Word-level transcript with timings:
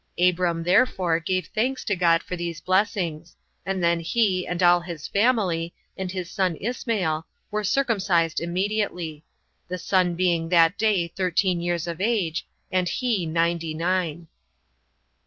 Abram 0.19 0.63
therefore 0.63 1.19
gave 1.19 1.45
thanks 1.53 1.83
to 1.85 1.95
God 1.95 2.23
for 2.23 2.35
these 2.35 2.59
blessings; 2.59 3.35
and 3.67 3.83
then 3.83 3.99
he, 3.99 4.47
and 4.47 4.63
all 4.63 4.81
his 4.81 5.07
family, 5.07 5.75
and 5.95 6.11
his 6.11 6.27
son 6.31 6.57
Ismael, 6.59 7.27
were 7.51 7.63
circumcised 7.63 8.41
immediately; 8.41 9.23
the 9.67 9.77
son 9.77 10.15
being 10.15 10.49
that 10.49 10.75
day 10.75 11.07
thirteen 11.09 11.61
years 11.61 11.85
of 11.85 12.01
age, 12.01 12.47
and 12.71 12.89
he 12.89 13.27
ninety 13.27 13.75
nine. 13.75 14.25